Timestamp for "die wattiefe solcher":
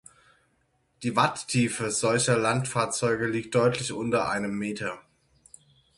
1.03-2.35